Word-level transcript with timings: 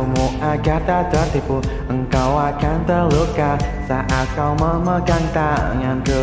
beritahumu 0.00 0.26
agar 0.40 0.80
tak 0.86 1.02
tertipu 1.12 1.60
Engkau 1.88 2.38
akan 2.38 2.76
terluka 2.86 3.52
saat 3.84 4.26
kau 4.36 4.56
memegang 4.56 5.26
tanganku 5.34 6.22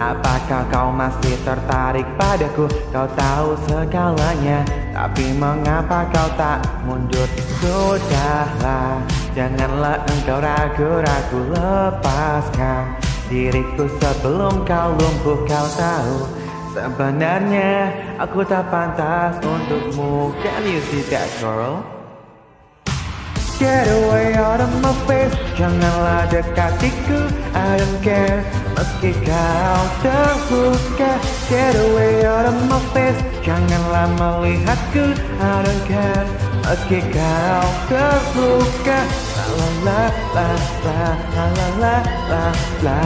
Apakah 0.00 0.64
kau 0.72 0.88
masih 0.88 1.36
tertarik 1.44 2.06
padaku? 2.16 2.64
Kau 2.92 3.08
tahu 3.12 3.56
segalanya 3.68 4.64
Tapi 4.96 5.36
mengapa 5.36 6.08
kau 6.08 6.28
tak 6.36 6.64
mundur? 6.88 7.28
Sudahlah 7.60 9.04
Janganlah 9.36 10.00
engkau 10.08 10.38
ragu-ragu 10.40 11.40
lepaskan 11.52 12.96
diriku 13.30 13.86
sebelum 14.02 14.66
kau 14.66 14.90
lumpuh 14.96 15.38
kau 15.46 15.68
tahu 15.76 16.16
Sebenarnya 16.70 17.90
aku 18.18 18.46
tak 18.46 18.70
pantas 18.70 19.38
untukmu 19.42 20.34
Can 20.38 20.62
you 20.66 20.78
see 20.90 21.02
that 21.10 21.26
girl? 21.42 21.99
Get 23.60 23.88
away 23.92 24.32
out 24.40 24.58
of 24.58 24.72
my 24.80 24.88
face 25.04 25.36
Janganlah 25.52 26.32
dekatiku 26.32 27.28
I 27.52 27.76
don't 27.76 28.00
care 28.00 28.40
Meski 28.72 29.12
kau 29.20 29.80
terluka 30.00 31.20
Get 31.52 31.76
away 31.76 32.24
out 32.24 32.48
of 32.48 32.56
my 32.72 32.80
face 32.96 33.20
Janganlah 33.44 34.16
melihatku 34.16 35.12
I 35.44 35.60
don't 35.60 35.84
care 35.84 36.24
Meski 36.64 37.04
kau 37.12 37.68
terluka 37.92 39.00
La 39.52 39.68
la 39.84 40.02
la 40.32 40.48
la 40.80 41.04
la 41.36 41.46
la 41.52 41.68
la 41.84 41.96
la 42.32 42.44
la 42.80 43.00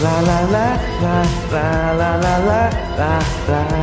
La 0.00 0.14
la 0.24 0.38
la 0.48 0.68
la 1.04 1.16
la 1.52 1.68
la 2.00 2.12
la 2.16 2.36
la 2.96 3.12
la 3.44 3.79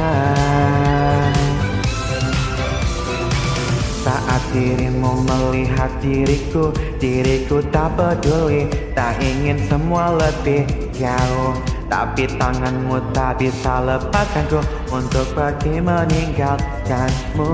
dirimu 4.53 5.23
melihat 5.25 5.91
diriku 5.99 6.71
Diriku 6.97 7.61
tak 7.71 7.95
peduli. 7.97 8.67
Tak 8.93 9.19
ingin 9.21 9.59
semua 9.67 10.13
lebih 10.15 10.65
jauh. 10.95 11.55
Tapi 11.87 12.27
tanganmu 12.35 12.99
tak 13.15 13.39
bisa 13.39 13.79
lepaskanku 13.79 14.59
Untuk 14.91 15.27
pergi 15.31 15.79
meninggalkanmu. 15.79 17.51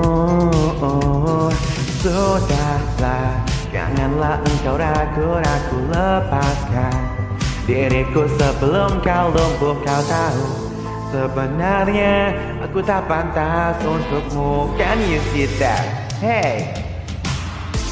Sudahlah 2.01 3.45
Janganlah 3.73 4.37
engkau 4.43 4.77
ragu-ragu 4.77 5.79
lepaskan 5.89 7.23
Diriku 7.63 8.27
sebelum 8.35 8.99
kau 8.99 9.31
lumpuh 9.31 9.79
kau 9.87 10.01
tahu. 10.03 10.47
Sebenarnya 11.15 12.35
aku 12.59 12.83
tak 12.83 13.07
pantas 13.07 13.79
untukmu. 13.87 14.75
Can 14.75 14.99
you 15.07 15.23
see 15.31 15.47
that? 15.63 16.02
Hey. 16.23 16.71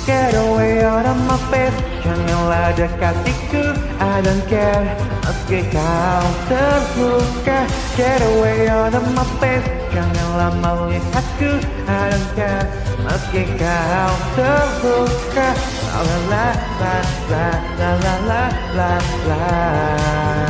Get 0.08 0.34
away 0.34 0.80
out 0.88 1.04
of 1.04 1.20
my 1.28 1.36
face. 1.52 1.76
Janganlah 2.00 2.72
dekatiku 2.80 3.76
I 4.00 4.24
don't 4.24 4.40
care. 4.48 4.88
Meski 5.28 5.68
kau 5.68 6.24
terluka. 6.48 7.68
Get 8.00 8.24
away 8.24 8.72
out 8.72 8.96
of 8.96 9.04
my 9.12 9.28
face. 9.44 9.68
Janganlah 9.92 10.56
melihatku. 10.64 11.60
I 11.92 12.08
don't 12.08 12.30
care. 12.32 12.64
Meski 13.04 13.52
kau 13.60 14.14
terluka. 14.40 15.52
La 15.92 16.00
la 16.32 16.48
la 16.80 16.96
la 17.28 17.48
la 17.76 17.92
la 18.00 18.14
la 18.32 18.44
la 18.80 18.92
la 19.28 20.41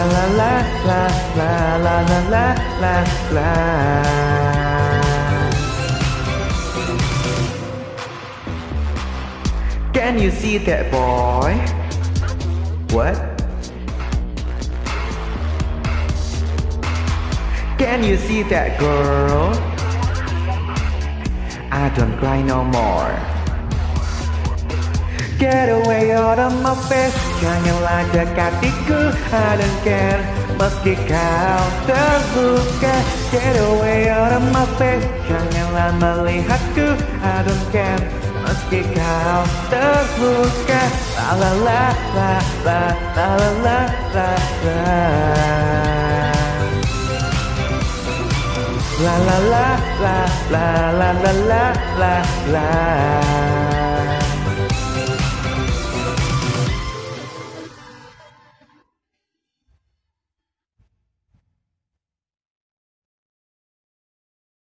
La 0.00 0.06
la 0.06 0.52
la 0.86 1.02
la 1.36 1.76
la 1.76 2.00
la 2.08 2.18
la 2.30 2.46
la 2.80 3.04
la 3.36 3.50
Can 9.92 10.18
you 10.18 10.30
see 10.30 10.56
that 10.56 10.90
boy? 10.90 11.52
What? 12.96 13.14
Can 17.76 18.02
you 18.02 18.16
see 18.16 18.42
that 18.44 18.80
girl? 18.80 19.52
I 21.70 21.92
don't 21.94 22.16
cry 22.16 22.40
no 22.40 22.64
more 22.64 23.12
Get 25.38 25.68
away 25.68 26.12
out 26.12 26.38
of 26.38 26.62
my 26.62 26.74
face 26.88 27.29
Janganlah 27.40 28.04
dekatiku 28.12 29.16
I 29.32 29.56
don't 29.56 29.76
care. 29.80 30.20
Meski 30.60 30.92
kau 31.08 31.62
terluka 31.88 32.96
Get 33.32 33.56
away 33.64 34.12
out 34.12 34.36
of 34.36 34.44
my 34.52 34.68
face. 34.76 35.08
Janganlah 35.24 35.96
melihatku 35.96 37.00
I 37.24 37.36
don't 37.40 37.64
care. 37.72 38.02
Meski 38.44 38.84
kau 38.92 39.40
terluka 39.72 40.82
la 41.16 41.50
la 41.64 41.84
la 42.12 42.32
la 42.60 42.82
la 43.16 43.30
la 43.64 43.78
la 44.12 44.28
la. 44.60 44.80
La 49.00 49.16
la 49.16 49.38
la 49.48 49.68
la 49.96 50.18
la 50.52 50.68
la 50.92 51.08
la 51.08 51.10
la 51.24 51.32
la 51.48 51.64
la 52.04 52.14
la 52.52 53.29